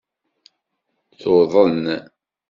Tuḍen. 1.21 1.85